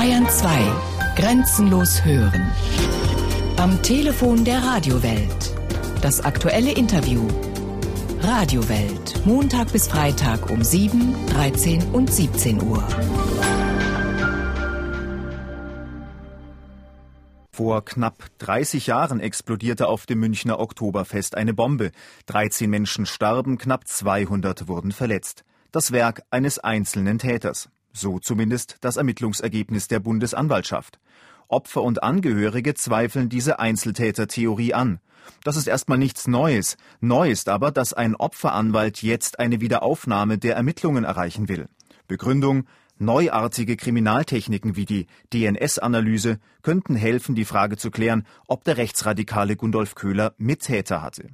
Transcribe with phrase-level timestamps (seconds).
[0.00, 0.72] Bayern 2.
[1.14, 2.50] Grenzenlos hören.
[3.58, 5.54] Am Telefon der Radiowelt.
[6.00, 7.28] Das aktuelle Interview.
[8.20, 9.26] Radiowelt.
[9.26, 12.82] Montag bis Freitag um 7, 13 und 17 Uhr.
[17.52, 21.90] Vor knapp 30 Jahren explodierte auf dem Münchner Oktoberfest eine Bombe.
[22.24, 25.44] 13 Menschen starben, knapp 200 wurden verletzt.
[25.72, 27.68] Das Werk eines einzelnen Täters.
[27.92, 31.00] So zumindest das Ermittlungsergebnis der Bundesanwaltschaft.
[31.48, 35.00] Opfer und Angehörige zweifeln diese Einzeltätertheorie an.
[35.44, 36.76] Das ist erstmal nichts Neues.
[37.00, 41.68] Neu ist aber, dass ein Opferanwalt jetzt eine Wiederaufnahme der Ermittlungen erreichen will.
[42.06, 42.66] Begründung
[43.02, 49.94] Neuartige Kriminaltechniken wie die DNS-Analyse könnten helfen, die Frage zu klären, ob der Rechtsradikale Gundolf
[49.94, 51.30] Köhler Mittäter hatte.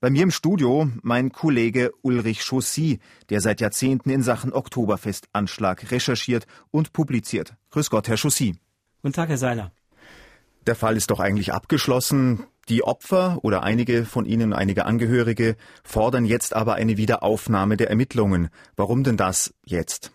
[0.00, 6.46] Bei mir im Studio mein Kollege Ulrich Chaussy, der seit Jahrzehnten in Sachen Oktoberfestanschlag recherchiert
[6.70, 7.54] und publiziert.
[7.70, 8.56] Grüß Gott, Herr Chaussy.
[9.02, 9.72] Guten Tag, Herr Seiler.
[10.66, 12.44] Der Fall ist doch eigentlich abgeschlossen.
[12.68, 18.48] Die Opfer oder einige von ihnen, einige Angehörige, fordern jetzt aber eine Wiederaufnahme der Ermittlungen.
[18.74, 20.12] Warum denn das jetzt?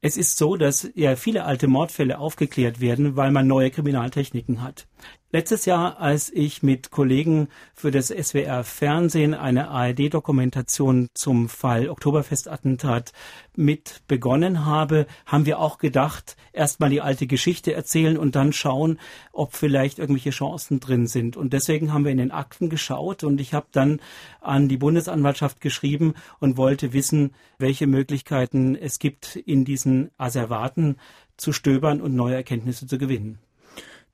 [0.00, 4.86] Es ist so, dass ja viele alte Mordfälle aufgeklärt werden, weil man neue Kriminaltechniken hat.
[5.34, 13.14] Letztes Jahr, als ich mit Kollegen für das SWR Fernsehen eine ARD-Dokumentation zum Fall Oktoberfestattentat
[13.56, 19.00] mit begonnen habe, haben wir auch gedacht, erstmal die alte Geschichte erzählen und dann schauen,
[19.32, 21.38] ob vielleicht irgendwelche Chancen drin sind.
[21.38, 24.00] Und deswegen haben wir in den Akten geschaut und ich habe dann
[24.42, 30.96] an die Bundesanwaltschaft geschrieben und wollte wissen, welche Möglichkeiten es gibt, in diesen Asservaten
[31.38, 33.38] zu stöbern und neue Erkenntnisse zu gewinnen.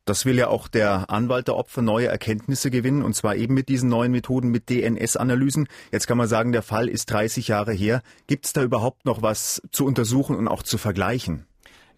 [0.08, 3.68] Das will ja auch der Anwalt der Opfer neue Erkenntnisse gewinnen, und zwar eben mit
[3.68, 5.68] diesen neuen Methoden, mit DNS-Analysen.
[5.92, 8.02] Jetzt kann man sagen, der Fall ist 30 Jahre her.
[8.26, 11.46] Gibt es da überhaupt noch was zu untersuchen und auch zu vergleichen?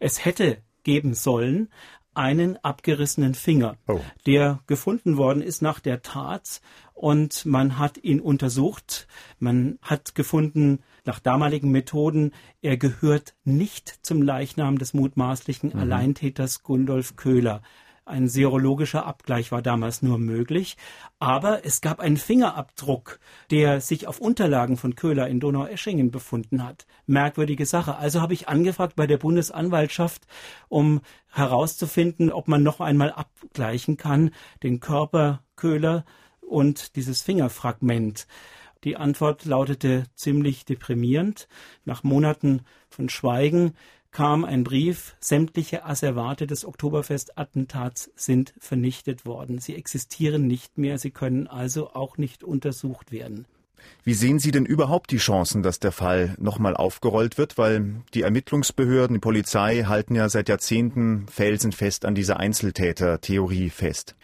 [0.00, 1.68] Es hätte geben sollen
[2.14, 4.00] einen abgerissenen Finger, oh.
[4.26, 6.60] der gefunden worden ist nach der Tat
[6.92, 9.06] und man hat ihn untersucht.
[9.38, 15.78] Man hat gefunden, nach damaligen Methoden, er gehört nicht zum Leichnam des mutmaßlichen mhm.
[15.78, 17.62] Alleintäters Gundolf Köhler.
[18.10, 20.76] Ein serologischer Abgleich war damals nur möglich,
[21.20, 23.20] aber es gab einen Fingerabdruck,
[23.52, 26.86] der sich auf Unterlagen von Köhler in Donaueschingen befunden hat.
[27.06, 27.96] Merkwürdige Sache.
[27.96, 30.26] Also habe ich angefragt bei der Bundesanwaltschaft,
[30.68, 34.32] um herauszufinden, ob man noch einmal abgleichen kann,
[34.64, 36.04] den Körper Köhler
[36.40, 38.26] und dieses Fingerfragment.
[38.82, 41.46] Die Antwort lautete ziemlich deprimierend.
[41.84, 43.74] Nach Monaten von Schweigen
[44.12, 49.58] kam ein Brief, sämtliche Asservate des Oktoberfest-Attentats sind vernichtet worden.
[49.58, 53.46] Sie existieren nicht mehr, sie können also auch nicht untersucht werden.
[54.04, 57.56] Wie sehen Sie denn überhaupt die Chancen, dass der Fall nochmal aufgerollt wird?
[57.56, 64.16] Weil die Ermittlungsbehörden, die Polizei halten ja seit Jahrzehnten felsenfest an dieser Einzeltäter-Theorie fest.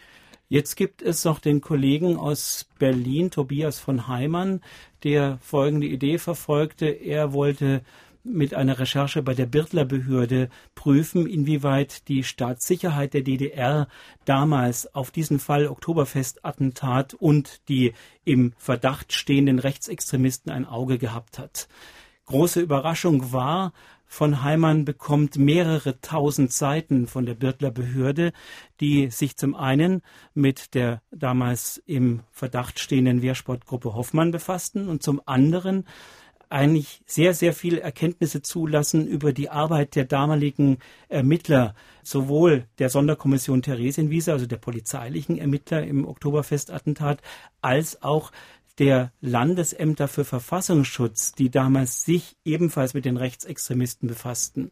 [0.49, 4.61] Jetzt gibt es noch den Kollegen aus Berlin, Tobias von Heimann,
[5.03, 6.85] der folgende Idee verfolgte.
[6.85, 7.81] Er wollte
[8.27, 13.87] mit einer Recherche bei der Birtler Behörde prüfen, inwieweit die Staatssicherheit der DDR
[14.25, 17.93] damals auf diesen Fall Oktoberfest-Attentat und die
[18.25, 21.67] im Verdacht stehenden Rechtsextremisten ein Auge gehabt hat.
[22.25, 23.71] Große Überraschung war,
[24.09, 28.31] von Heimann bekommt mehrere tausend Seiten von der Birtler Behörde,
[28.79, 30.01] die sich zum einen
[30.33, 35.85] mit der damals im Verdacht stehenden Wehrsportgruppe Hoffmann befassten und zum anderen
[36.49, 40.77] eigentlich sehr, sehr viele Erkenntnisse zulassen über die Arbeit der damaligen
[41.09, 47.21] Ermittler, sowohl der Sonderkommission Theresienwiese, also der polizeilichen Ermittler im Oktoberfestattentat,
[47.61, 48.31] als auch
[48.79, 54.71] der Landesämter für Verfassungsschutz, die damals sich ebenfalls mit den Rechtsextremisten befassten.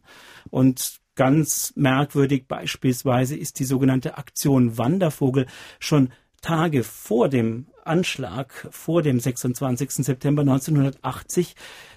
[0.50, 5.46] Und ganz merkwürdig beispielsweise ist die sogenannte Aktion Wandervogel
[5.80, 6.10] schon
[6.40, 10.04] Tage vor dem Anschlag, vor dem 26.
[10.04, 11.54] September 1980,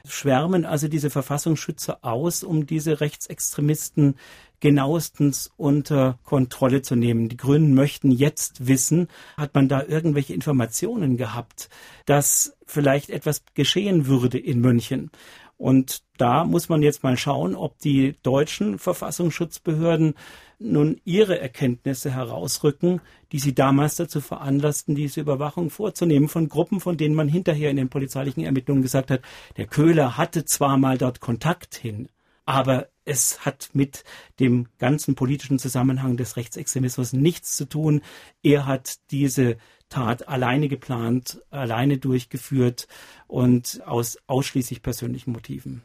[0.07, 4.15] schwärmen also diese Verfassungsschützer aus, um diese Rechtsextremisten
[4.59, 7.29] genauestens unter Kontrolle zu nehmen.
[7.29, 9.07] Die Grünen möchten jetzt wissen,
[9.37, 11.69] hat man da irgendwelche Informationen gehabt,
[12.05, 15.11] dass vielleicht etwas geschehen würde in München.
[15.59, 20.13] Und da muss man jetzt mal schauen, ob die deutschen Verfassungsschutzbehörden
[20.57, 23.01] nun ihre Erkenntnisse herausrücken,
[23.33, 27.75] die sie damals dazu veranlassten, diese Überwachung vorzunehmen von Gruppen, von denen man hinterher in
[27.75, 29.21] den polizeilichen Ermittlungen gesagt hat,
[29.57, 32.07] der Köhler hatte zwar mal dort Kontakt hin,
[32.45, 34.05] aber es hat mit
[34.39, 38.01] dem ganzen politischen Zusammenhang des Rechtsextremismus nichts zu tun.
[38.43, 39.57] Er hat diese
[39.89, 42.87] Tat alleine geplant, alleine durchgeführt
[43.27, 45.81] und aus ausschließlich persönlichen Motiven.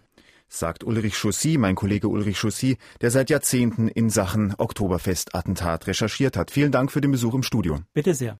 [0.49, 6.51] sagt Ulrich Chaussy, mein Kollege Ulrich Chaussy, der seit Jahrzehnten in Sachen Oktoberfest-Attentat recherchiert hat.
[6.51, 7.81] Vielen Dank für den Besuch im Studio.
[7.93, 8.33] Bitte sehr.